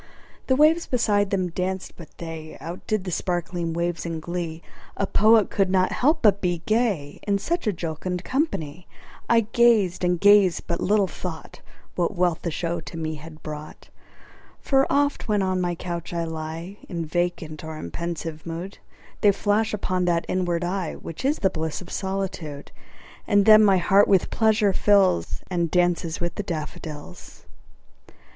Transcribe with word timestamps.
The 0.47 0.55
waves 0.55 0.87
beside 0.87 1.29
them 1.29 1.49
danced; 1.51 1.93
but 1.95 2.09
they 2.17 2.57
Out 2.59 2.87
did 2.87 3.03
the 3.03 3.11
sparkling 3.11 3.71
waves 3.71 4.03
in 4.03 4.19
glee: 4.19 4.63
A 4.97 5.05
poet 5.05 5.51
could 5.51 5.69
not 5.69 5.93
but 6.23 6.41
be 6.41 6.63
gay, 6.65 7.19
In 7.27 7.37
such 7.37 7.67
a 7.67 7.71
jocund 7.71 8.23
company: 8.23 8.87
I 9.29 9.41
gazed–and 9.41 10.19
gazed–but 10.19 10.81
little 10.81 11.05
thought 11.05 11.61
What 11.93 12.15
wealth 12.15 12.41
the 12.41 12.49
show 12.49 12.79
to 12.79 12.97
me 12.97 13.13
had 13.13 13.43
brought: 13.43 13.89
For 14.59 14.91
oft, 14.91 15.27
when 15.27 15.43
on 15.43 15.61
my 15.61 15.75
couch 15.75 16.13
I 16.15 16.23
lie 16.23 16.77
In 16.89 17.05
vacant 17.05 17.63
or 17.63 17.77
in 17.77 17.91
pensive 17.91 18.43
mood, 18.43 18.79
20 18.81 18.81
They 19.21 19.31
flash 19.31 19.71
upon 19.71 20.05
that 20.05 20.25
inward 20.27 20.63
eye 20.63 20.95
Which 20.95 21.23
is 21.23 21.37
the 21.37 21.51
bliss 21.51 21.79
of 21.79 21.91
solitude; 21.91 22.71
And 23.27 23.45
then 23.45 23.63
my 23.63 23.77
heart 23.77 24.07
with 24.07 24.31
pleasure 24.31 24.73
fills, 24.73 25.43
And 25.51 25.69
dances 25.69 26.19
with 26.19 26.33
the 26.33 26.41
daffodils. 26.41 27.45